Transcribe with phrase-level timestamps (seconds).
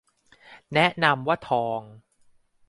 [0.73, 1.79] แนะนำว่าทอง